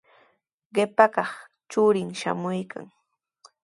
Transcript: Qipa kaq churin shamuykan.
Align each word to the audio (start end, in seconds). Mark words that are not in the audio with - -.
Qipa 0.73 1.05
kaq 1.15 1.29
churin 1.71 2.09
shamuykan. 2.19 2.85